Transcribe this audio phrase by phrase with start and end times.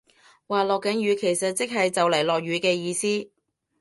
[0.47, 3.29] 話落緊雨其實即係就嚟落雨嘅意思